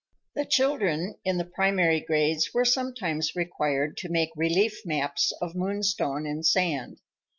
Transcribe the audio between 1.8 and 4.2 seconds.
grades were sometimes required to